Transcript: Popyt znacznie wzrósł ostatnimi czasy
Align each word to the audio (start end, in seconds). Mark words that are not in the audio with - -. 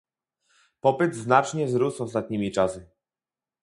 Popyt 0.81 1.15
znacznie 1.15 1.65
wzrósł 1.65 2.03
ostatnimi 2.03 2.51
czasy 2.51 2.89